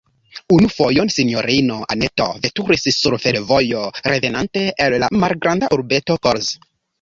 [0.53, 6.51] Unu fojon sinjorino Anneto veturis sur fervojo, revenante el la malgranda urbeto Kolz.